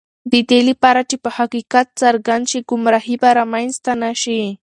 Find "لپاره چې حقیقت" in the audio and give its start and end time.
0.69-1.87